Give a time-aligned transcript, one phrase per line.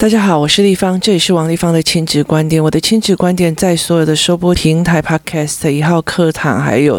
[0.00, 2.64] 大家好，我是立方，这里是王立方的亲子观点。
[2.64, 6.98] 我的亲子观点在所有的收播平台、Podcast、一号课堂，还有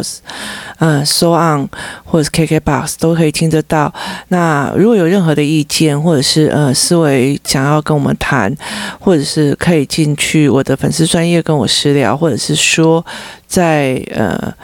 [0.78, 1.68] 呃，So On
[2.04, 3.92] 或者是 KKBox 都可以听得到。
[4.28, 8.56] 那如果有任何的意见，或者是呃思维想要跟我们谈，
[9.00, 13.04] 或者是可以进去我的粉丝专业跟我私聊，或者是说
[13.52, 14.54] 在呃。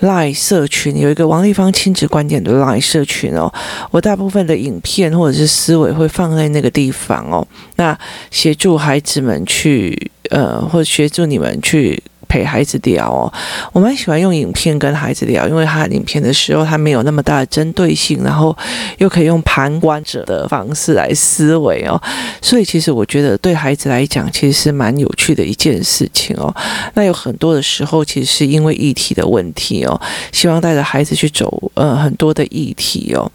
[0.00, 3.50] Line 社群有一个王立芳亲子观点的 Line 社群哦，
[3.90, 7.98] 我大部分的影片或者是思维会放在那个地方哦，那
[8.30, 12.02] 协助孩子们去呃，或协助你们去。
[12.28, 13.32] 陪孩子聊哦，
[13.72, 18.56] 我蛮喜欢用影片跟孩子聊，因为他影片的时候他没有那么大的针对性，然后
[18.98, 22.00] 又可以用旁观者的方式来思维哦，
[22.42, 26.54] 所以其实我觉得对孩子来讲其实是蛮有趣的一件事情哦。
[26.94, 30.00] 那有很多的时候其实是因为议题的问题哦，
[30.32, 33.30] 希望带着孩子去走呃很多的议题哦。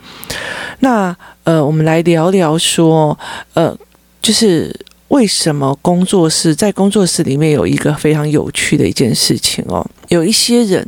[0.79, 3.17] 那呃，我们来聊聊说
[3.53, 3.75] 呃，
[4.21, 4.75] 就是。
[5.11, 9.85] 为什么工作室在工作室里面有一个非常有趣的一件事情哦？
[10.07, 10.85] 有一些人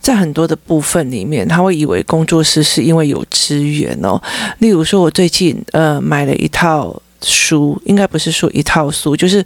[0.00, 4.20] 在很多的部分里面，他会以为工作室是因为有资源哦。
[4.60, 9.44] 例如说，我最近呃买了一套书，应该不是说一套书，就是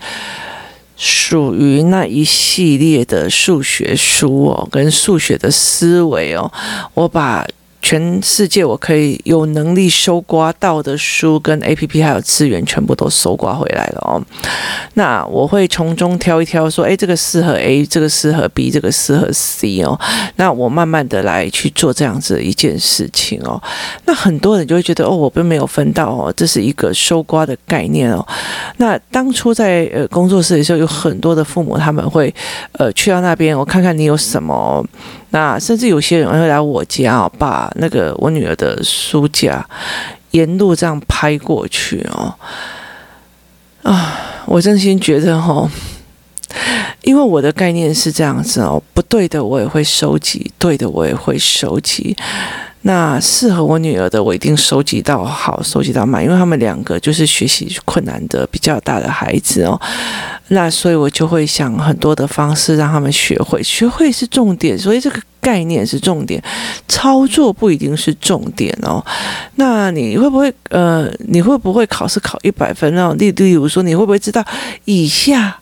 [0.97, 6.51] 属于那一系列的数学书哦，跟数学的思维哦，
[6.95, 7.45] 我把。
[7.83, 14.23] 全世界我可以有能力搜刮到的书跟 APP 还有资源，全部都搜刮回来了哦。
[14.95, 19.99] 那我会从中挑一挑，说，诶，这个适合 A，这个适合 B，这个适合 C 哦。
[20.37, 23.61] 那我慢慢的来去做这样子的一件事情哦。
[24.05, 28.25] 那很多人就会觉得，哦，我并没有分到哦，这是一个搜刮的概念哦。
[28.77, 32.33] 那当初在呃工作室的时候，有很多的父母他们会
[32.79, 34.87] 呃去到那边，我看看你有什么。
[35.33, 39.67] 那甚至有些人会来我家哦，把那个我女儿的书架
[40.31, 42.35] 沿路这样拍过去哦，
[43.83, 45.69] 啊，我真心觉得哦，
[47.03, 52.17] 因为我的概念是这样子哦，不对的我也会收集，对的我也会收集。
[52.83, 59.81] 那适合我女儿的，我一定收集到好，收集到满，因为他们两个就是学习困难的比较大的孩子哦。
[60.48, 66.42] 那所以我就会想很多的方式让他们学会，学会是重点，所以这个概念是重点，
[66.89, 69.05] 操作不一定是重点哦。
[69.55, 73.15] 那你会不会呃，你会不会考试考一百分哦？
[73.17, 74.45] 例例如说，你会不会知道
[74.85, 75.57] 以下？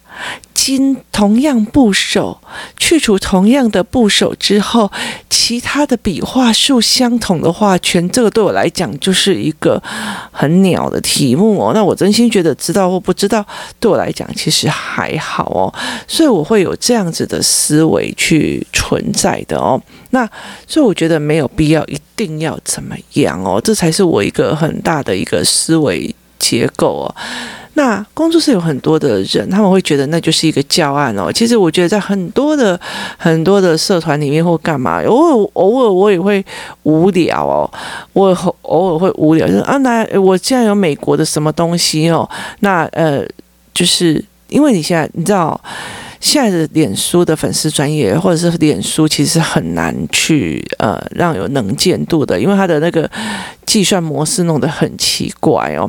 [0.62, 2.38] 经同样部首
[2.76, 4.92] 去除同样的部首之后，
[5.30, 9.82] 其他的笔画数相同的画圈，这个对我来讲就是一个
[10.30, 11.72] 很鸟的题目哦。
[11.72, 13.44] 那我真心觉得知道或不知道，
[13.80, 15.72] 对我来讲其实还好哦。
[16.06, 19.80] 所以我会有这样子的思维去存在的哦。
[20.10, 20.28] 那
[20.66, 27.14] 所以我觉得没有必要一定要怎么样哦，这才是我一个很大的一个思维结构哦。
[27.74, 31.32] 那工作室有很多的人，他们会觉得那就是一个教案哦。
[31.32, 32.78] 其实我觉得在很多的
[33.16, 36.44] 很多的社团里面或干嘛，偶尔偶尔我也会
[36.82, 37.70] 无聊哦，
[38.12, 43.24] 我偶尔会无聊，就是啊，那我现在有美国的什么东西哦，那呃，
[43.72, 45.58] 就是因为你现在你知道。
[46.22, 53.10] 现在的脸书的粉丝专业，或者是脸书，其实很难去呃让有能见度的，因为它的那个
[53.70, 55.88] 计算模式弄得很奇怪哦，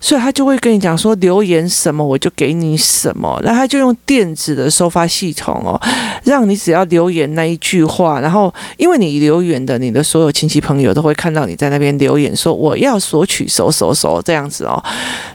[0.00, 5.78] 所以他就会跟你讲说留言什么我就给你什么，那他就用电子的收发系统哦，
[6.24, 14.82] 让你只要留言那一句话，然后因为你留言的，你的所有亲戚朋友都会看到你在那边留言说我要索取收收收这样子哦，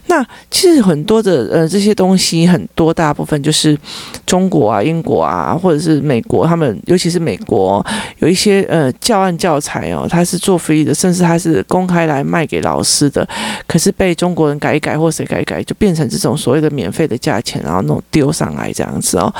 [0.07, 3.77] 那其实很多的呃这些东西很多大部分就是。
[4.25, 7.85] 中国啊、英国啊，或者是美国，他们尤其是美国，
[8.17, 13.27] 有一些呃教案教材哦，它是做 free 的，甚至它是公公开来卖给老师的，
[13.67, 19.33] 可是被中国人改一改或谁改一改，就变成这种所谓的免费的价钱，然后弄丢上来这样子哦。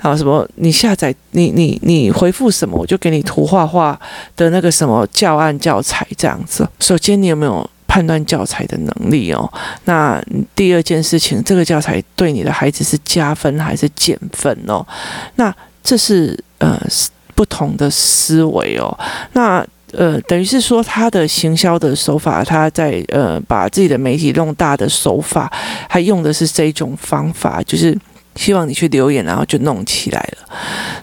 [0.00, 3.98] 然后什么，你下载你你你回复什么，我就给你图画画
[4.36, 6.68] 的那个什么教案教材这样子。
[6.78, 7.68] 首先，你有没有？
[7.90, 9.52] 判断教材的能力哦，
[9.86, 10.22] 那
[10.54, 14.86] 第二件事情，这个教材对你的孩子是加分还是减分哦？
[15.34, 15.52] 那
[15.82, 16.80] 这是呃
[17.34, 18.96] 不同的思维哦。
[19.32, 25.52] 那呃等于是说，他的行销的手法，他在呃把自己的媒体弄大的手法，
[25.88, 27.96] 还用的是这种方法，就是。
[28.36, 30.56] 希望你去留言，然后就弄起来了。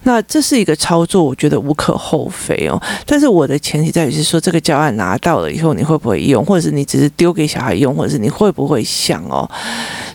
[0.03, 2.81] 那这是一个操作，我觉得无可厚非哦。
[3.05, 9.47] 但是我的前提在于是说，这个教案拿到了以后，你会不会用，或者是你只是丢给小孩用，或者是你会不会想哦？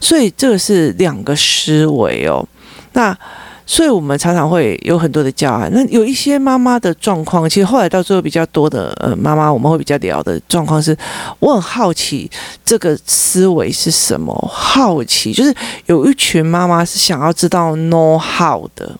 [0.01, 2.45] 所以这个是两个思维哦。
[2.95, 3.17] 那。
[3.73, 5.71] 所以我们常常会有很多的教案。
[5.73, 10.95] 那有一些妈妈的状况，其实后来到最后比较多的呃妈妈，我们会比较聊的状况是，
[11.39, 12.31] 我很好奇
[12.63, 14.35] 这个思维是什么？
[14.53, 15.55] 好奇就是
[15.87, 18.95] 有一群妈妈是想要知道 know how 的，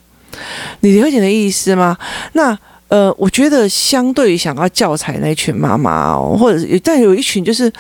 [0.81, 1.99] 你理解的意思吗？
[2.33, 2.59] 那。
[2.93, 7.73] 呃，我觉得相对于想要教材那群妈妈哦，或者是但有一群就是，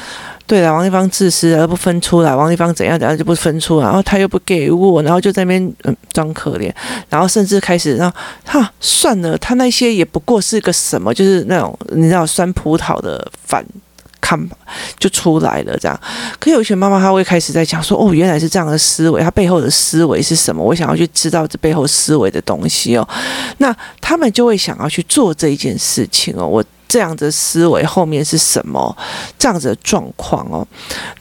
[0.47, 6.73] 对了，王丽芳自私而不分出来，王丽芳怎样怎样就不分出来，然后他又不给我，然后就在那边嗯装可怜，
[7.11, 8.11] 然后甚至开始让
[8.47, 13.62] 哈算了，他那些也不过是个什么，就是那种你知道酸葡萄的反。
[14.37, 14.49] 看，
[14.99, 16.00] 就出来了这样。
[16.38, 20.62] 可有一些妈妈，她会开始在讲说：“哦，原来是这样的思维，她背后的思维是什么？
[20.62, 23.06] 我想要去知道这背后思维的东西哦。”
[23.58, 26.46] 那他们就会想要去做这一件事情哦。
[26.46, 26.64] 我。
[26.93, 28.94] 这样的思维后面是什么？
[29.39, 30.67] 这样子的状况哦，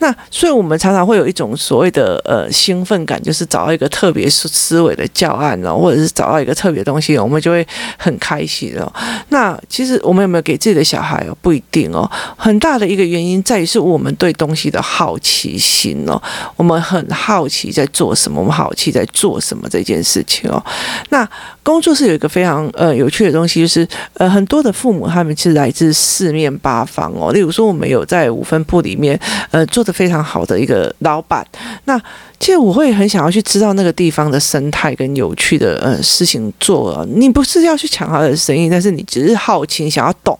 [0.00, 7.66] 那所以我们常常会有一种所谓的呃兴奋感，就是找到一个特别思维的教案哦，或者是找到一个特别东西，我们就会
[7.96, 8.92] 很开心哦。
[9.30, 11.34] 那其实我们有没有给自己的小孩哦？
[11.40, 12.06] 不一定哦。
[12.36, 16.20] 很大的一个原因在于是我们对东西的好奇心哦，
[16.56, 20.62] 我们很好奇在做什么，我们好奇在做什么这件事情哦。
[21.08, 21.26] 那
[21.62, 25.61] 工作室有一个非常呃有趣的东西，就是呃很多的父母他们其实。
[25.62, 29.18] 来自四面八方哦，例如说，我们有在五分埔里面，
[29.52, 31.46] 呃，做得非常好的一个老板。
[31.84, 31.96] 那
[32.40, 37.06] 其实我会很想要去知道那个地方的生态跟有趣的呃事情做。
[37.14, 40.36] 你不是要去抢他的生意，但是你只是好奇，想要懂。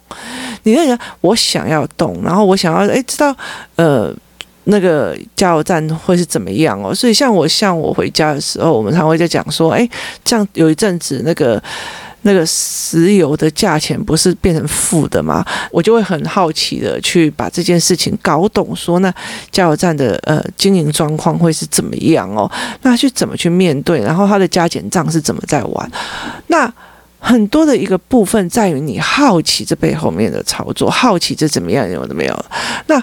[0.64, 3.32] 你那个我想要懂，然后我想要诶知道
[3.76, 4.12] 呃
[4.64, 6.92] 那个加油站会是怎么样哦。
[6.92, 9.88] 所以像我像我回家的时候，我们常会在讲说，诶，
[10.24, 11.62] 这样有一阵子那个。
[12.22, 15.44] 那个石油的价钱不是变成负的吗？
[15.70, 19.12] 我就会很好奇的去把这件事情搞懂，说那
[19.50, 22.50] 加油站的呃经营状况会是怎么样哦？
[22.82, 24.00] 那去怎么去面对？
[24.00, 25.90] 然后他的加减账是怎么在玩？
[26.46, 26.72] 那
[27.18, 32.44] 很多的一个部分在于你好奇这背后面的操作，好奇这怎么样有的没有？
[32.86, 33.02] 那。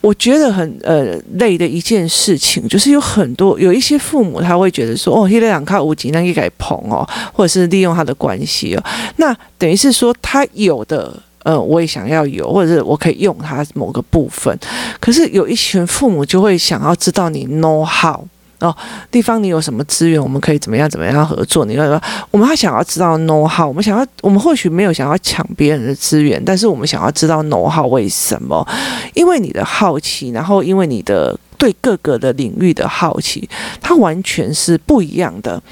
[0.00, 8.84] 我觉得很呃累的一件事情，就是有很多有一些父母他会觉得说，哦，一两卡五级那一改捧哦，或者是利用他的关系哦，
[9.16, 11.12] 那等于是说他有的
[11.42, 14.56] 呃我也想要有，或者是我可以用他某个部分，
[15.00, 18.24] 可是有一群父母就会想要知道你 know how。
[18.60, 18.76] 哦，
[19.10, 21.64] 地方你有什么资源，我们可以怎么样怎么样合作？
[21.64, 22.02] 你说，
[22.32, 28.66] 我们还想要知道 know how，我们想要，我们或许没有想要抢别人的资源，但是我们想要知道 know how 为什么？
[29.14, 33.48] 因为你的好奇，然后因为你的对各个的领域的好奇，
[33.80, 35.62] 它完全是不一样的。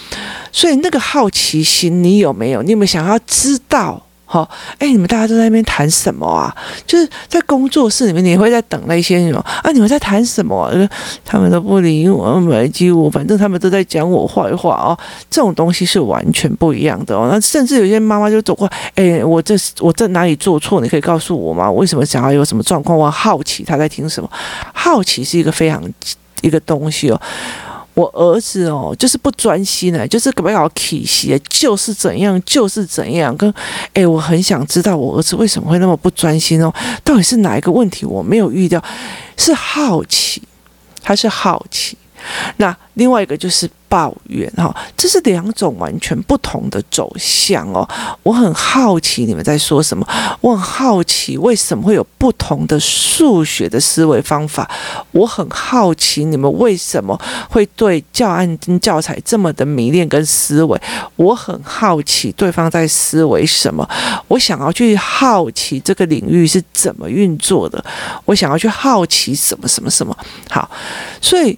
[0.52, 2.62] 所以那个好奇心，你有没有？
[2.62, 4.05] 你有没有想要知道？
[4.28, 6.54] 好，哎、你们大家都在那边谈什么啊？
[6.84, 9.70] 就是在工作室里面，你会在等那些什么啊？
[9.70, 10.68] 你们在谈什么、
[11.24, 14.98] 他们都不理我，没机我，反正他们都在讲我坏话哦。
[15.30, 17.28] 这种东西是完全不一样的哦。
[17.30, 20.80] 那甚至有些妈妈就走过，哎、我这我在哪里做错？
[20.80, 21.70] 你可以告诉我吗？
[21.70, 22.98] 为什么想要有什么状况？
[22.98, 24.28] 我好奇他在听什么？
[24.74, 25.80] 好奇是一个非常
[26.40, 27.20] 一个东西哦。
[27.96, 33.34] 我儿子哦，就是不专心呢，就是搞不搞体系，就是怎样，就是怎样。
[33.38, 33.52] 跟
[33.94, 36.70] 诶，我很想知道我儿子为什么会那么不专心哦，
[37.02, 38.84] 到底是哪一个问题我没有遇到？
[39.38, 40.42] 是好奇，
[41.02, 41.96] 还是好奇。
[42.58, 43.68] 那另外一个就是。
[43.88, 47.88] 抱怨哈，这是两种完全不同的走向哦。
[48.24, 50.04] 我很好奇你们在说什么，
[50.40, 54.68] 我很好奇为什么会有不同的数学的思维方法。
[55.12, 57.16] 我很好奇你们为什么
[57.48, 60.78] 会对教案跟教材这么的迷恋跟思维。
[61.14, 63.88] 我很好奇对方在思维什么。
[64.26, 67.82] 我想要去好奇这个领域是怎么运作的。
[68.24, 70.14] 我想要去好奇什么什么什么。
[70.50, 70.68] 好，
[71.22, 71.56] 所以。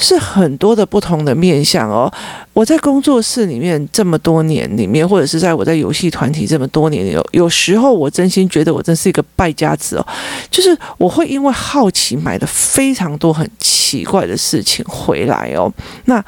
[0.00, 2.12] 是很多的不同的面向哦。
[2.52, 10.06] 我在工作室里面这么多年里面，或者是在我在游戏团体这么多年里，有有时候我真心觉得我真是一个败家子哦。
[10.50, 15.72] 就是我会因为好奇买了非常多很奇怪的事情回来哦。
[16.06, 16.24] 那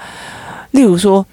[0.71, 1.27] 例如说。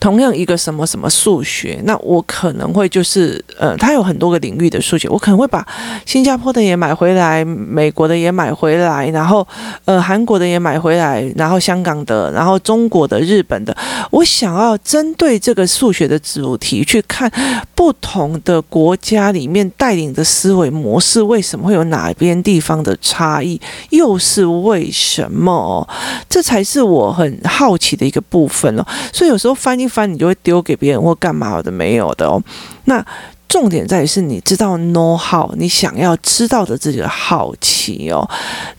[0.00, 5.64] 同样一个什么什么数学，那我可能会就是呃，它有很多个领域的数学，我可能会把
[6.06, 9.46] 新加坡的也买回来，美国的也买回来，然后
[9.84, 13.76] 呃韩国的也买回来，然后香港的，然后中国的、日本的，
[14.10, 17.30] 我想要针对这个数学的主题去看
[17.74, 25.86] 不同的国家里面带领的思维模式，为什么会有哪边地方的差异，又是为什么？
[26.26, 28.86] 这才是我很好奇的一个部分哦。
[29.12, 29.89] 所以有时候翻译。
[29.90, 32.42] 翻你就会丢给别人或干嘛的没有的哦。
[32.84, 33.04] 那
[33.48, 38.26] 重点在于是你知道 know how，你想要知道的这个好奇哦。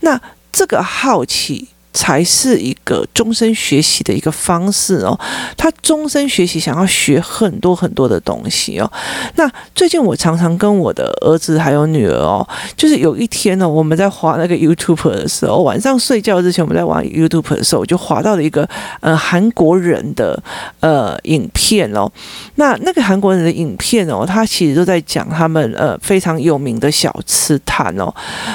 [0.00, 0.18] 那
[0.50, 5.18] 这个好奇才是一个终身学习的一个方式哦。
[5.56, 8.90] 他终身学习，想要学很多很多的东西哦。
[9.36, 12.46] 那最近我常常跟我的儿子还有女儿哦，
[12.76, 18.68] 就是有一天呢，我们在滑那个 YouTube 的时候，晚上睡觉之前我们在玩 YouTube 的时候，我就滑到了一个
[19.00, 20.40] 呃韩国人的
[20.80, 22.10] 呃影片哦。
[22.56, 28.12] 那那个韩国人的影片哦，他其实都在讲他们呃非常有名的小吃摊哦，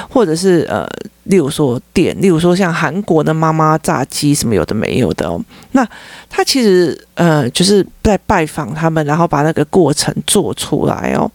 [0.08, 0.88] 或者是呃。
[1.28, 5.38] 例如说店，例如说像韩国的妈妈炸鸡什么有的没有的哦，
[5.72, 5.86] 那
[6.30, 11.30] 他其实呃就是在拜访他们，然后把那个过程做出来哦。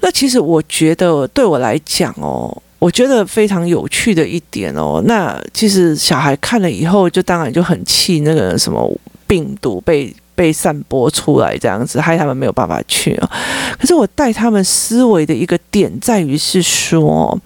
[0.00, 5.02] 那其实我觉得对我来讲哦，我觉得非常有趣的一点哦。
[5.06, 13.30] 那其实小孩看了以后，就当然就很气那个什么病毒被被散播出来这样子，害他们没有办法去哦。
[13.78, 17.40] 可是我带他们思维的一个点在于是说。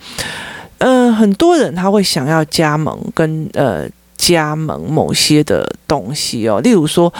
[0.81, 7.11] 嗯、呃，很多人他会想要加盟跟呃加盟某些的东西哦，例如说，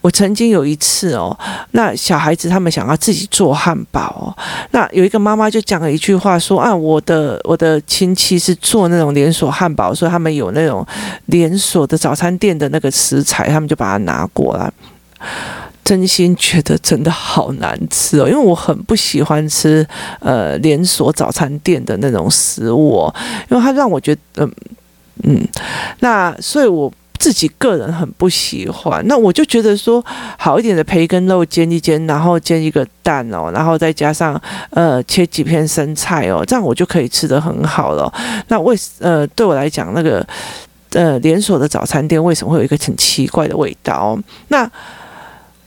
[0.00, 1.38] 我曾经有一次哦，
[1.72, 4.32] 那小孩子他们想要自己做汉堡哦，
[4.70, 10.86] 那有一个妈妈就讲了一句话说啊，我的我的亲戚是做那种连锁汉堡，所以他们有那种
[11.26, 14.72] 连锁的早餐店的那个食材，他们就把它拿过来。
[15.90, 19.84] 真心觉得真的好难吃哦，因为我很不喜欢吃
[20.20, 23.14] 呃连锁早餐店的那种食物哦，
[23.48, 24.52] 因为它让我觉得嗯
[25.24, 25.48] 嗯，
[25.98, 29.04] 那所以我自己个人很不喜欢。
[29.08, 30.00] 那我就觉得说
[30.38, 38.12] 好一点的培根肉煎一煎，然后煎一个蛋哦，然后再加上呃切几片生菜哦，这样我就可以吃得很好了。
[38.46, 40.24] 那为呃对我来讲，那个
[40.92, 44.16] 呃连锁的早餐店为什么会有一个很奇怪的味道？
[44.46, 44.70] 那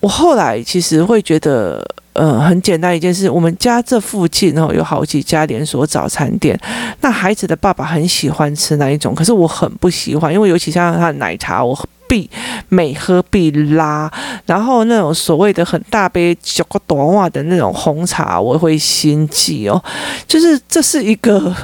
[0.03, 1.81] 我后来其实会觉得，
[2.11, 3.29] 呃，很简单一件事。
[3.29, 6.59] 我们家这附近哦，有好几家连锁早餐店。
[6.99, 11.73] 那孩子的爸爸很喜欢吃那一种，可是我很不喜欢，因为尤其像他的奶茶，我
[12.05, 12.29] 必
[12.67, 14.11] 每喝必拉。
[14.45, 19.81] 然后那种所谓的很大杯小个短袜的那种红茶，我会心悸哦。
[20.27, 21.55] 就是这是一个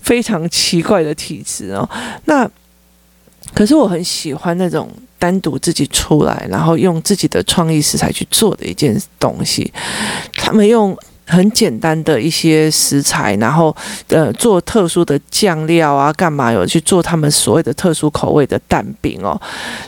[0.00, 1.86] 非常奇怪的体质哦。
[2.24, 2.48] 那
[3.52, 4.88] 可是我很喜欢那种。
[5.24, 9.72] 单独自己出来，然后用自己的创意食材去做的一件东西。
[10.34, 10.94] 他们用
[11.26, 13.74] 很简单的一些食材，然后
[14.08, 19.40] 呃做特殊的酱料啊，干嘛有去做他们所谓的特殊口味的蛋饼哦。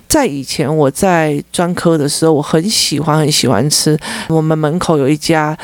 [0.08, 3.98] 在以前我在专科的时候，我很喜欢很喜欢吃。
[4.28, 5.54] 我们门口有一家。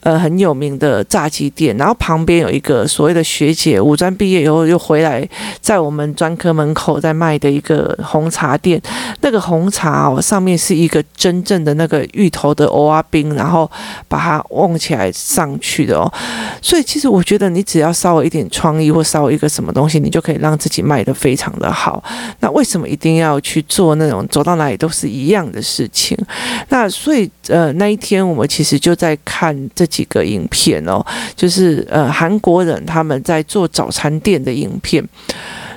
[0.00, 5.28] 呃，很有名的炸鸡店，然后旁边有一个所谓的学姐，五专毕业以后又回来，
[5.60, 8.80] 在我们专科门口在卖的一个红茶店。
[9.20, 13.70] 那个红茶哦，上面是一个真正的那个芋头的欧啊冰，然后
[14.08, 16.10] 把它瓮起来上去的哦。
[16.62, 22.02] 所以其实我觉得，你只要稍微一点创意，或稍微一个什么东西，你就可以让自己卖得非常的好。
[22.38, 26.16] 那为什么一定要去做那种走到哪里都是一样的事情？
[26.70, 29.89] 那所以呃，那一天我们其实就在看这。
[29.90, 31.04] 几个影片哦，
[31.36, 35.06] 就是呃韩国人他们在做早餐店的影片。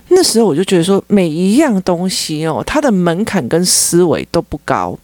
[0.10, 4.96] 那时候我就觉得说，每一样东西哦，它的门槛跟思维都不高，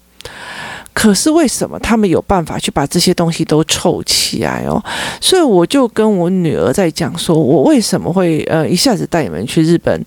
[0.93, 4.83] 可是为什么他们有办法去把这些东西都凑起来哦？
[5.19, 9.99] 所以我就跟我女儿在讲说，我为什么会呃一下子带你们去日本，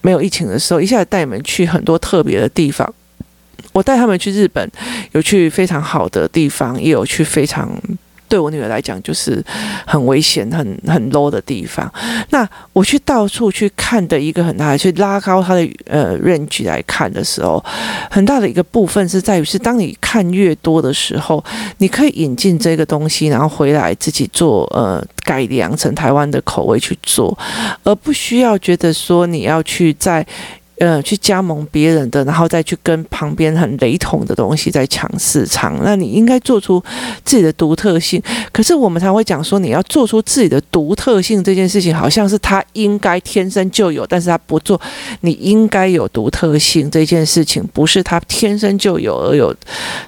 [0.00, 2.90] 没有疫情的时候，一下子带你们去很多特别的地方。
[3.72, 4.66] 我带他们去日本，
[5.12, 7.70] 有去非常好的地方，也有去非常。
[8.28, 9.44] 对我女儿来讲，就是
[9.86, 11.92] 很危险、很很 low 的地方。
[12.30, 17.64] 那我去到处去看的一个很大的，去拉高它的呃 range 来看的时候，
[18.10, 21.42] 很大的一个部分是在于，是当你看越多的时候，
[21.78, 27.36] 你可以引进这个东西，然后回来自己做呃改良成台湾的口味去做，
[27.84, 30.26] 而不需要觉得说你要去在。
[30.78, 35.78] 呃，去加盟别人的，然后再去跟旁边很雷同的东西在抢市场。
[35.82, 36.82] 那你应该做出
[37.24, 38.22] 自己的独特性。
[38.52, 44.78] 可是我们才会讲说，你要做出自己的独特性这件事情，好像是他应该天生就有，但是他不做。
[45.22, 49.54] 你应该有独特性这件事情，不是他天生就有而有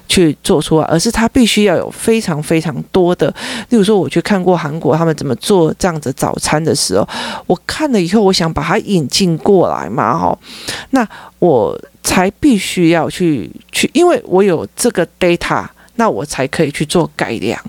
[0.07, 3.33] 去做出来，而是他必须要有非常非常多的。
[3.69, 7.09] 例如说，我去看过韩国他们怎么做这样子早餐的时候，
[7.47, 10.37] 我看了以后，我想把它引进过来嘛，哈。
[10.91, 11.07] 那
[11.39, 17.59] 我才必须要去去，因为我有这个 data，那我才可以去做改良，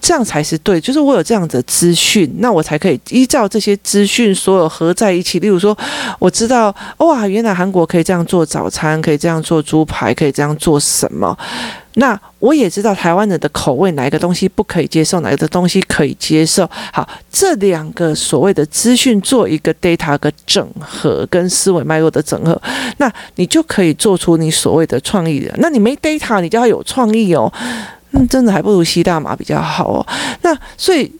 [0.00, 0.80] 这样才是对。
[0.80, 5.38] 就是我有这样的资讯，那我才可以依照这些资讯所有合在一起。
[5.38, 5.76] 例如说，
[6.18, 11.36] 我知道哇，原来韩国可以这样做早餐，可以这样做猪排，可以这样做什么。
[11.94, 16.68] 那我也知道台湾人的口味，哪一个东西不可以接受，哪一个东西可以接受。
[16.92, 22.60] 好，这两个所谓的资讯做一个 data 的整合，跟思维脉络的整合，
[22.98, 25.54] 那你就可以做出你所谓的创意的。
[25.58, 27.52] 那你没 data，你就要有创意哦。
[28.12, 30.06] 嗯，真的还不如吸大麻比较好哦。
[30.42, 31.10] 那所以。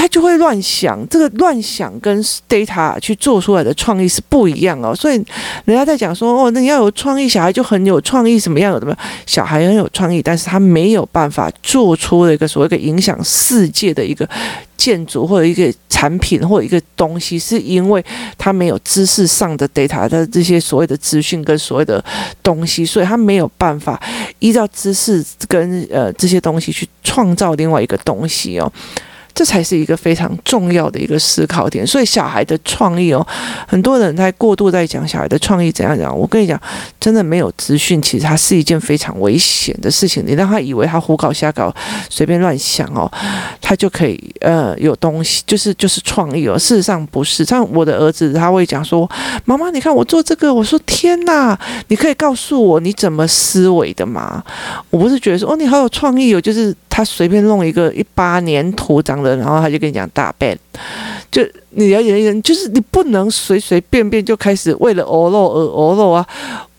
[0.00, 4.94] 他就会乱想，这个乱想跟 data 去做出来的创意是不一样哦。
[4.96, 5.22] 所以
[5.66, 8.98] 人家在讲说，哦，那你要有创意，小孩就很有创意，什么样的？
[9.26, 14.26] 小孩很有创意，但是他没有办法做出了一个所谓的影响世界的一个
[14.74, 18.02] 建筑或者一个产品或者一个东西，是因为
[18.38, 22.02] 他没有知识上的 data 的这些所谓的资讯跟所谓的
[22.42, 24.00] 东西，所以他没有办法
[24.38, 28.72] 依照知识跟呃这些东西去创造另外一个东西哦。
[29.34, 33.26] 这才是一个非常重要的一个思考点，所以小孩的创意哦，
[33.66, 36.16] 很多人在过度在讲小孩的创意怎样讲。
[36.16, 36.60] 我跟你讲，
[36.98, 40.22] 真的没有资讯，其实它是一件非常危险的事情。
[40.26, 41.74] 你让他以为他胡搞瞎搞，
[42.08, 43.10] 随便乱想哦，
[43.60, 46.58] 他就可以呃有东西，就是就是创意哦。
[46.58, 49.08] 事实上不是，像我的儿子他会讲说
[49.46, 51.58] ：“妈妈，你看我做这个。”我说：“天哪，
[51.88, 54.42] 你可以告诉我你怎么思维的吗？”
[54.90, 59.30] 我不是觉得说：“哦，你好有创意哦。”就是他随便弄一个一八年土长的。
[59.36, 60.58] 然后他就跟你讲大便，
[61.30, 66.26] 就你了解一点，就是你不能随随便便就开始为了欧肉而欧肉啊！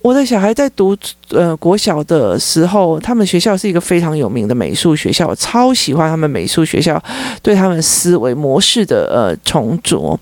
[0.02, 0.96] 我的小孩在读
[1.30, 7.02] 呃国小的时候，他们学校是一个非常有名的美术学校，我超喜欢他们美术学校
[7.42, 10.20] 对他们思维模式的呃重着。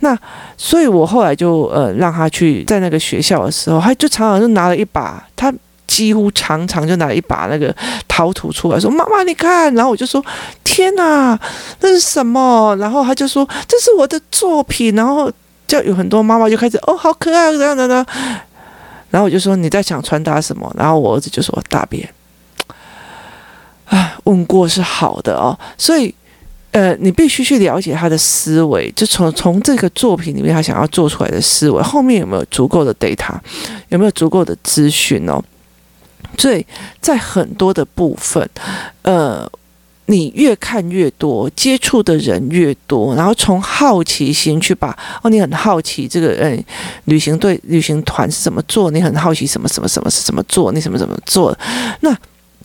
[0.00, 0.16] 那
[0.56, 5.52] 所以我后来就呃让他去在那个学校的时候，他就常常就拿了一把他。
[5.92, 7.74] 几乎常常就拿一把那个
[8.08, 10.24] 陶土出来说：“妈妈，你看。”然后我就说
[10.64, 11.38] ：“天哪，
[11.80, 15.30] 那是什么？”然后他就说：“这是我的作品。”然后
[15.66, 18.06] 就有很多妈妈就开始：“哦，好可爱，这样的呢。”
[19.12, 22.08] 然后我就说：“你在想传达什么？”然后我儿子就说：“大便。”
[23.84, 26.14] 哎，问过是好的哦，所以
[26.70, 33.34] 呃，你必须去了解他的思维，就从从这个作品里面他想要做出来的思维，后面有没有足够的 data，
[33.90, 35.44] 有没有足够的资讯哦？
[36.38, 36.66] 所以
[37.00, 38.48] 在很多的部分，
[39.02, 39.50] 呃，
[40.06, 46.64] 你越看越多，接触的人越多，然后从好奇心去把哦，你很好奇这个嗯，
[47.04, 51.56] 旅行队旅行团是怎么做，你很好奇什么什么什么是怎么做，你什么怎么做，
[52.00, 52.16] 那。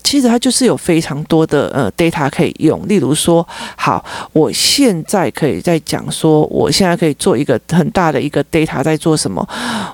[0.08, 9.46] 其实它就是有非常多的呃 data 可以用，例如说，好，我现在可以在讲说，我现在可以做一个很大的一个 data 在做什么。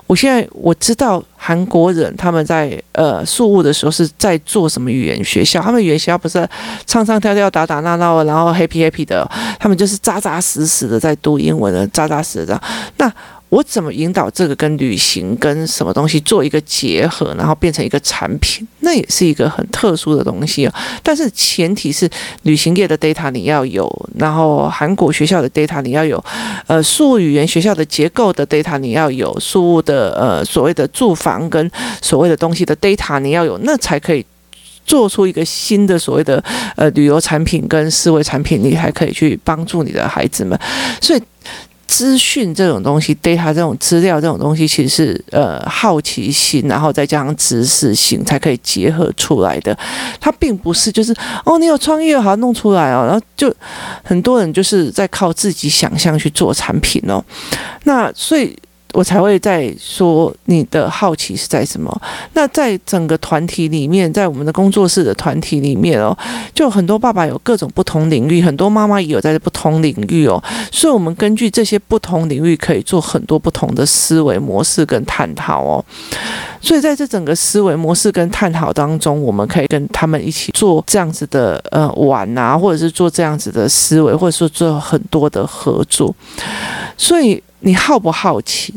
[0.06, 6.48] 我现在我知道韩国人他们在呃素物的时候是在做什么语言学校，他们语言学校不是
[6.86, 12.62] 唱唱跳跳打打闹闹，然后 happy happy 的，他们就是扎扎实实的在读英文的，扎扎实实的。
[12.98, 13.12] 那
[13.54, 18.66] 我怎么引导这个跟旅行跟什么东西做一个结合，然后变成一个产品？
[18.80, 20.74] 那也是一个很特殊的东西哦。
[21.04, 22.10] 但是前提是
[22.42, 23.88] 旅行业的 data 你要有，
[24.18, 26.22] 然后韩国学校的 data 你要有，
[26.66, 31.70] 呃，数语言学校的结构的 data 你要有，数物的呃所谓的住房跟
[32.02, 34.26] 所谓的东西的 data 你要有，那才可以
[34.84, 36.42] 做出一个新的所谓的
[36.74, 40.58] 呃旅游产品跟思维产品，你还可以去帮助你的孩子们。
[41.00, 41.22] 所以。
[41.86, 49.76] 资讯这种东西，data 这种资料这种东西，其实是呃好奇心，然后再加上知识性才可以结合出来的。
[50.20, 53.54] 它并不是就是哦，你有创意，好弄出来哦，然后就
[54.02, 57.24] 很多人就是在靠自己想象去做产品哦。
[57.84, 58.56] 那所以。
[58.94, 62.00] 我才会在说你的好奇是在什么？
[62.32, 66.16] 那在整个团体里面，在我们的工作室的团体里面哦，
[66.54, 75.84] 就很多爸爸有各种不同领域，很多妈妈也有在不同领域哦，所以我们根据这些不同领域，可以做很多不同的思维模式跟探讨哦。
[76.60, 86.14] 所以在这整个思维模式跟探讨当中，我们可以跟他们一起做这样子的呃玩啊，或者是做这样子的思维，或者说做很多的合作，
[86.96, 87.42] 所以。
[87.64, 88.74] 你好不好奇？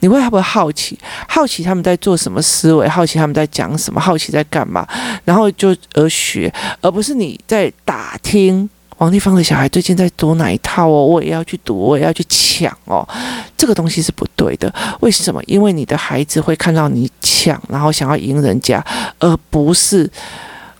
[0.00, 0.98] 你会不会好奇？
[1.28, 2.88] 好奇他们在做什么思维？
[2.88, 4.00] 好奇他们在讲什么？
[4.00, 4.86] 好奇在干嘛？
[5.24, 13.06] 然后就而学，而不是你在打听王丽芳的小孩最近在读哪一套哦，我也要去读，我也要去抢哦。
[13.58, 14.74] 这个东西是不对的。
[15.00, 15.42] 为什么？
[15.44, 18.82] 因为你的孩子会看到你抢，然后想要赢人家，
[19.18, 20.10] 而不是。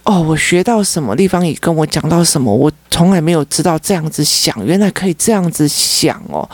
[0.04, 6.48] 哦，我学到什么地方也跟我讲到什么，我从来没有知道这样子想，原来可以这样子想哦，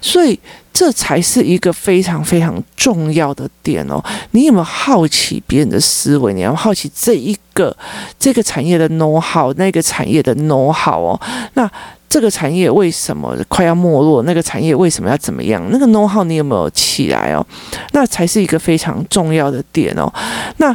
[0.00, 0.38] 所以
[0.72, 4.02] 这才是一个非常非常重要的点哦。
[4.30, 6.32] 你有没有好奇别人的思维？
[6.32, 7.76] 你要好奇这一个
[8.18, 11.20] 这个产业的 know how，那个产业的 know how 哦。
[11.54, 11.70] 那
[12.08, 14.22] 这个产业为什么快要没落？
[14.22, 15.62] 那个产业为什么要怎么样？
[15.70, 17.44] 那个 know how 你有没有起来哦？
[17.92, 20.10] 那才是一个非常重要的点哦。
[20.58, 20.74] 那。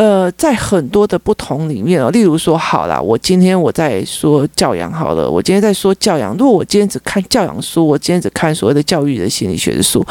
[0.00, 6.34] 呃，在很多的不同里面哦，例如说，好啦，我今天我在说教养好了，我今天在说教养。
[6.38, 10.02] 如果我今天只看教养书，我今天只看所谓的教育的心理学的书，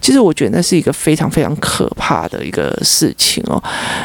[0.00, 3.60] 其实我觉得那是一个非常非常可怕的一个事情哦。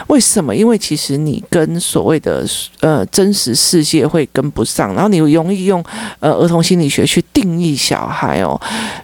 [0.08, 0.56] 为什么？
[0.56, 2.44] 因为其实你跟所谓的
[2.80, 5.84] 呃真实世界会跟不上，然后你容易用
[6.22, 8.60] 呃儿童心理学去定义小孩哦。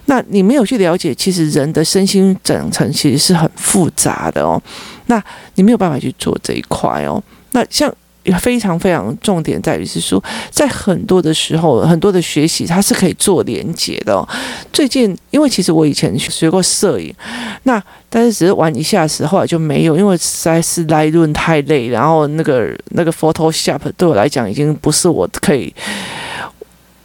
[0.06, 4.60] 那你没有去了解，其实人的身心整成其实是很复杂的哦。
[5.06, 5.22] 那
[5.54, 7.22] 你没有办法去做这一块哦。
[7.52, 7.92] 那像
[8.40, 14.28] 非常非常重点在于是说，在很多的时候，很多的学习它是可以做连接的。
[14.72, 17.14] 最近，因为其实我以前学过摄影，
[17.62, 25.72] 那但是只是玩一下时候，来就没有，因为实在是 Lightroom 太累，然后那个那个 Photoshop 对我来讲已经不是我可以。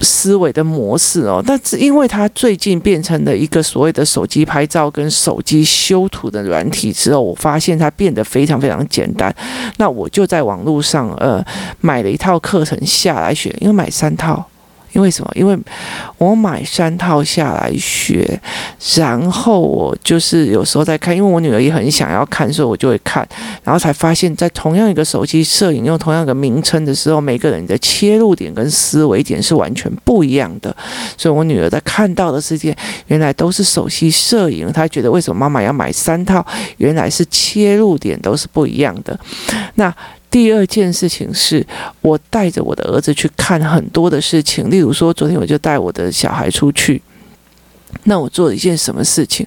[0.01, 9.33] 思维的模式哦，但是因为它最近变成了一个所谓的手机拍照跟手机修图的软体之后，我发现它变得非常非常简单。
[9.77, 11.43] 那我就在网络上呃
[11.79, 14.45] 买了一套课程下来学，因为买三套。
[14.93, 15.31] 因为什么？
[15.35, 15.57] 因为
[16.17, 18.39] 我买三套下来学，
[18.95, 23.27] 然后我就是有时候在看，因为我女儿也很想要看，所以我就会看，
[23.63, 30.75] 然后才发现，在同样一个手机摄影用同样一个名称的时候，每个人的切入点跟思维点是完全不一样的。
[31.17, 32.75] 所以我女儿在看到的世界，
[33.07, 36.45] 原来都是手机摄影，她觉得为什么妈妈要买三套？
[36.77, 39.19] 原来是切入点都是不一样的。
[39.75, 39.93] 那。
[40.31, 41.63] 第二件事情是
[41.99, 47.01] 我带着我的儿子去看很多的事情，例如说，昨天我就带我的小孩出去。
[48.03, 49.45] 那我做了一件什么事情？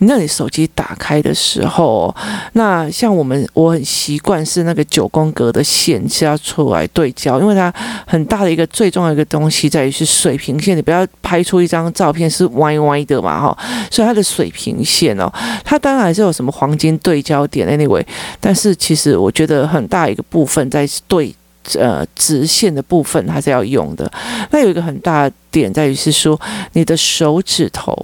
[0.00, 2.14] 那你手机打开的时候，
[2.52, 7.72] 那像我们我很习惯是那个九宫格的线是要出来对焦，因为它
[8.06, 13.58] 很大的一个最重要的一个东西在于是水平线，你不要拍出一张照片是歪歪的嘛哈，
[13.90, 15.32] 所以它的水平线哦，
[15.64, 18.04] 它当然还是有什么黄金对焦点 anyway，
[18.40, 21.34] 但是其实我觉得很大一个部分在对。
[21.74, 24.10] 呃，直线的部分还是要用的。
[24.50, 26.38] 那有一个很大的点在于是说，
[26.72, 27.96] 你的手指头，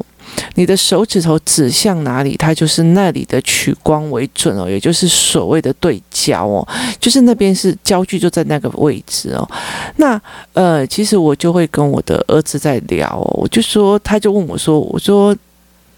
[0.54, 6.66] 你的手指头指向哪里，它就是那里的取光为准哦，也就是所谓的对焦哦，
[6.98, 9.48] 就是那边是焦距就在那个位置哦。
[9.96, 10.20] 那
[10.54, 15.36] 呃，其实我就会跟我的儿子在聊哦，我就说，他就问我说，我说。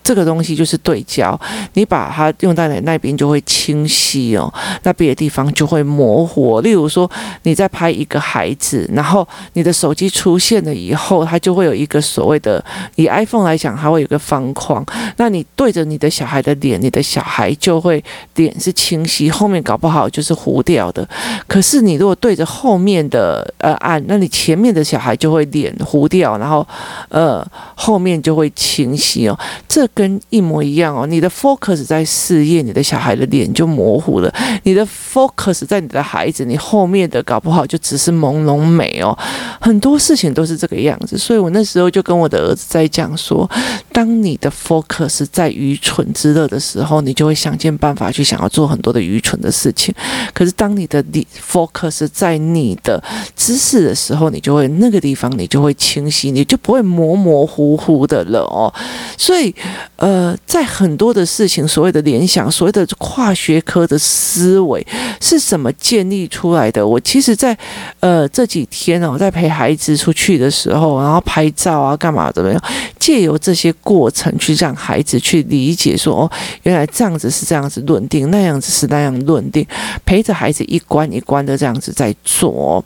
[0.02, 1.38] 这个东西就是对焦，
[1.74, 6.60] 你把它用在那边就会清晰哦，那别的地方就会模糊。
[6.60, 7.10] 例如说，
[7.42, 12.62] 你在拍一个孩子，然后你的手机出现了以后，它就会有一个所谓的，
[12.96, 14.84] 以 iPhone 来讲，它会有个方框。
[15.16, 18.02] 那你对着你的小孩的脸，你的小孩就会
[18.34, 21.08] 脸是清晰，后面搞不好就是糊掉的。
[21.46, 26.66] 可是你如果对着后面的呃按，那你前面的小孩就会脸糊掉，然后
[27.08, 29.38] 呃后面就会清晰哦。
[29.68, 39.16] 这跟一模一样哦，你的 focus 在事业，你的小孩的脸就模糊了；你的 focus 在你的孩子，你后面的搞不好就只是朦胧美哦。
[39.60, 43.48] 很多事情都是这个样子，所以我那时候就跟我的儿子在讲说，
[43.92, 49.94] 当你的 focus 在愚蠢之乐的时候，你就会想尽办法去想要做很多的愚蠢的事情；
[50.32, 51.04] 可是当你的
[51.50, 53.02] focus 在你的
[53.36, 58.72] 知识的时候，你就会那个地方你就会清晰，你就不会模模糊糊的了哦。
[59.18, 59.54] 所以。
[59.96, 64.84] 呃，在很多的事情，所谓的联想，所谓的跨学科的思维
[65.20, 66.86] 是怎么建立出来的？
[66.86, 67.56] 我其实在，
[68.00, 72.62] 呃这几天呢，我在陪孩子出去的时候，然后拍照啊，干嘛怎么样？
[72.98, 76.30] 借由这些过程去让孩子去理解，说哦，
[76.64, 79.66] 原来这样子是这样子论定，那样子是那样论定，
[80.04, 82.84] 陪着孩子一关一关的这样子在做，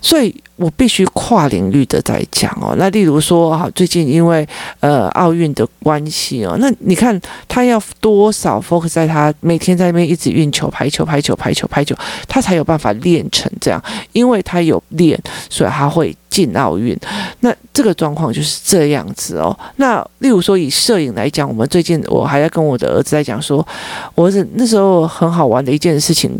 [0.00, 0.34] 所以。
[0.60, 4.46] 我必须跨领域的在讲哦，那例如说哈，最近因为
[4.80, 7.18] 呃奥运的关系哦，那你看
[7.48, 11.96] 他要多少 focus 在他每天在那边一直运球、排球、排球、排球、排球，
[12.28, 15.18] 他才有办法练成这样，因为他有练，
[15.48, 16.94] 所以他会进奥运。
[17.40, 19.58] 那这个状况就是这样子哦。
[19.76, 23.66] 那例如说以摄影来讲，我们最近我还在跟我的儿子在讲说，
[24.14, 26.30] 我儿子那时候很好玩的一件事情，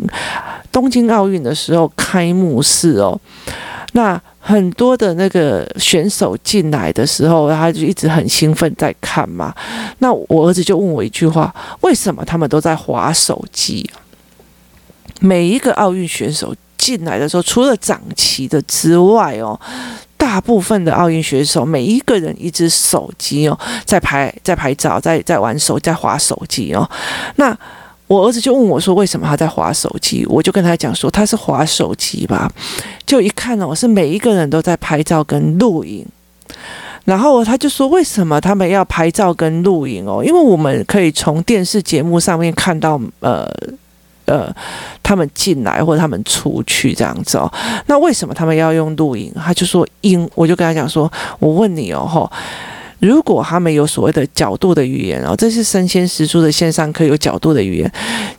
[0.71, 3.19] 东京奥运的时候开幕式哦。
[3.93, 9.55] 那很多的那个选手进来的时候，他就一直很兴奋在看嘛。
[9.99, 13.89] 那我儿子就问我一句话：为什么他们都在划手机？
[15.21, 19.59] 每一个奥运选手进来的时候，除了掌旗的之外哦，
[20.17, 26.89] 大部分的奥运选手每一个人一只手机哦，在拍在拍照，在在玩手在划手机哦。
[27.37, 27.55] 那
[28.11, 32.53] 我儿子就问我说：“为什么他在划手机？”我就跟他讲说：“他是划手机吧。”
[33.07, 36.05] 就一看哦，是每一个人都在拍照跟录影。
[37.05, 40.25] 然后他就说：“为什么他们要拍照跟录影哦？
[40.25, 43.49] 因为我们可以从电视节目上面看到，呃。”
[44.27, 44.55] 呃，
[45.03, 47.53] 他们进来或者他们出去这样子哦。
[47.87, 49.33] 那为什么他们要用录影？
[49.35, 52.31] 他就说因，我就跟他讲说，我问你哦，吼。
[53.01, 57.93] 如果他们有所谓的角度的语言哦，这是生鲜时书的线上课有角度的语言，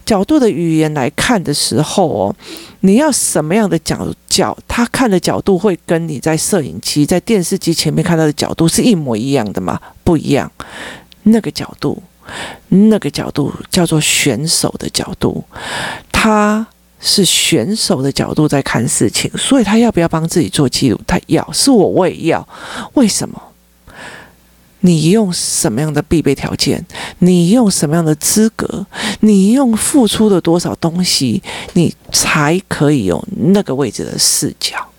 [0.05, 2.35] 角度的语言来看的时候哦，
[2.81, 9.79] 你要什么样的角角，他看的角度会跟你在摄影机、在电视机前面看到的角度是一模一样的吗？
[10.03, 10.49] 不一样。
[11.23, 12.01] 那个角度，
[12.69, 15.43] 那个角度叫做选手的角度，
[16.11, 16.65] 他
[16.99, 21.01] 是选手的角度在看事情，所以他要不要帮自己做记录？
[21.07, 22.47] 他要，是我我也要，
[22.93, 23.41] 为什么？
[24.81, 26.85] 你用什么样的必备条件？
[27.19, 28.85] 你用什么样的资格？
[29.21, 31.41] 你用付出了多少东西？
[31.73, 34.90] 你才可以有那个位置的视角？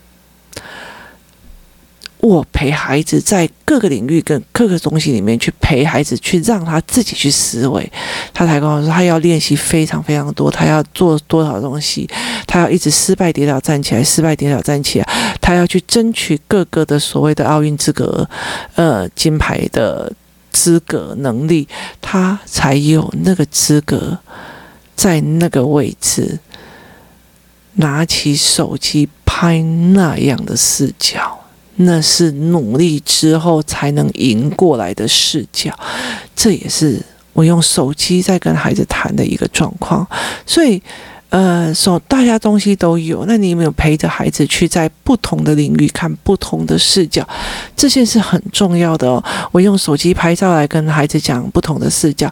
[2.22, 7.92] 我陪孩子在各个领域跟各个东西里面去陪孩子，去让他自己去思维。
[8.32, 12.08] 他才跟我说，他要练习非常非常多，他要做多少东西，
[12.46, 15.08] 他要一直失败跌倒站起来，失败跌倒站起来，
[15.40, 18.28] 他要去争取各个的所谓的奥运资格，
[18.76, 20.12] 呃，金牌的
[20.52, 21.66] 资格能力，
[22.00, 24.16] 他才有那个资格
[24.94, 26.38] 在那个位置
[27.74, 31.40] 拿起手机拍那样的视角。
[31.85, 35.73] 那是努力之后才能赢过来的视角，
[36.35, 37.01] 这也是
[37.33, 40.07] 我用手机在跟孩子谈的一个状况，
[40.47, 40.83] 所以。
[41.33, 47.27] 呃，说大家东西都有，那你有没有陪着孩子去在不同的领域看不同的视角？
[47.75, 49.25] 这些是很重要的哦。
[49.51, 52.31] 我用手机拍照来跟孩子讲不同的视角，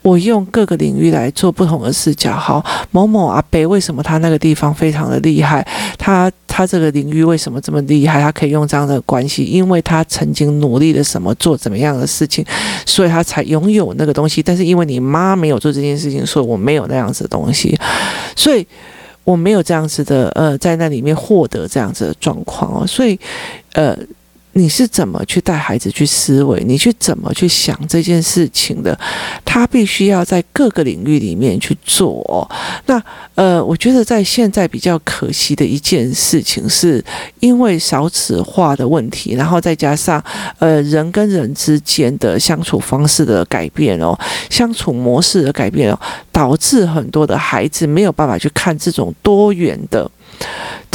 [0.00, 2.34] 我用各个领域来做不同的视角。
[2.34, 5.62] 好，某某阿伯为什么他那个地方非常的厉害？
[5.98, 8.20] 他他这个领域为什么这么厉害？
[8.20, 12.44] 他可以用这样的关系，因为他曾经努力了什么，做怎么样的事情，
[12.84, 14.42] 所以他才拥有那个东西。
[14.42, 17.78] 但是因为你妈没有做这件事情，所以我没有那样子的东西。
[18.34, 18.66] 所以
[19.22, 23.16] 我没有这样子的，呃，在那里面获得这样子的状况哦，所以，
[23.74, 23.96] 呃。
[24.52, 26.64] 你是怎么去带孩子去思维？
[26.64, 28.98] 你去怎么去想这件事情的？
[29.44, 32.50] 他必须要在各个领域里面去做。
[32.86, 33.00] 那
[33.36, 37.04] 呃，我觉得在现在比较可惜的一件事情，是
[37.38, 40.22] 因为少子化的问题，然后再加上
[40.58, 44.18] 呃人跟人之间的相处方式的改变哦，
[44.50, 46.00] 相处模式的改变哦，
[46.32, 50.10] 导致很多的孩子没有办法去看这种多元的。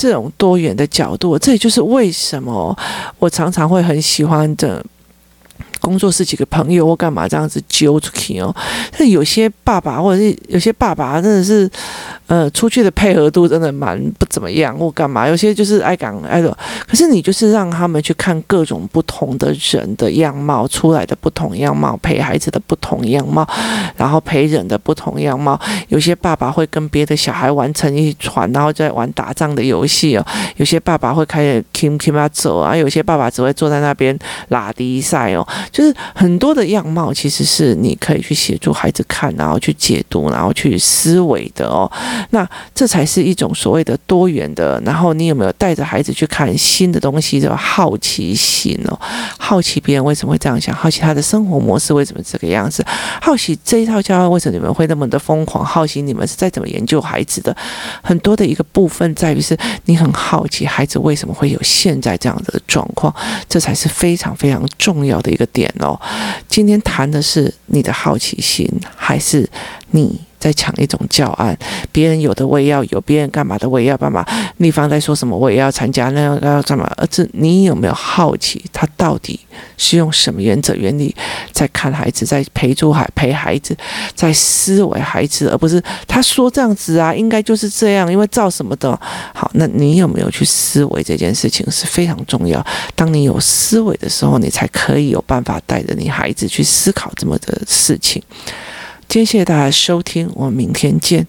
[0.04, 2.78] 这种多元的角度，这也就是为什么
[3.20, 4.84] 我常常会很喜欢的。
[5.80, 8.56] 工作室几个朋友我干嘛这样子揪出去哦，
[8.98, 11.70] 那有些爸爸或者是有些爸爸真的是，
[12.28, 16.58] 呃，出去的配合度真的蛮不怎么样或干嘛，有些就是爱讲爱说，
[16.88, 23.48] 可是你就是让他们去看各种不同的人的样貌出来的不同样貌，陪孩子的不同样貌，
[23.98, 25.60] 然后陪人的不同样貌。
[25.90, 30.26] 有些爸爸会跟别的小孩玩成一团，然后在玩打仗的游戏哦。
[30.56, 35.46] 有些爸爸会开始 kim kim 啊走啊，有些爸爸只会坐在那边拉迪赛哦。
[35.72, 41.92] 就是很多的样貌，其实是你可以去协助孩子看，然后去解读，然后去思维的哦。
[42.30, 44.82] 那这才是一种所谓的多元的。
[44.86, 49.00] 然后你有没有带着孩子去看新的东西的好奇心哦？
[49.38, 52.86] 好奇别人为什么会这样想，好奇他的生活模式为什么这个样子，
[53.22, 57.56] 好奇这一套教育为什么你们会那么的疯狂，好奇你们是在怎么研究孩子的。
[58.02, 63.14] 很多的一个部分在于是你很好奇孩子为什么会有现在这样的状况，
[63.48, 65.74] 这才是非常非常重要的一个点。
[65.80, 66.00] 哦，
[66.48, 69.50] 今天谈的是你的好奇心，还是
[69.92, 71.58] 你在抢一种教案？
[71.94, 74.26] 别人有的我也要有，别人干嘛的我也要干嘛？
[74.58, 76.92] 立方在说什么我也要参加，那要要干嘛？
[76.98, 79.40] 而是你有没有好奇，他到底
[79.78, 81.16] 是用什么原则原理
[81.54, 83.74] 在看孩子，在陪住孩陪孩子，
[84.14, 89.00] 在思维孩子，而不是他说这样子啊，应该就是这样，因为照什么的。
[89.34, 92.62] 好，那你有没有去思维这件事情是非常重要。
[92.96, 98.22] 当你有思维的时候，你才可以有办法带着你孩子去思考这么的事情。
[99.14, 101.28] 谢谢大家收听，我们明天见。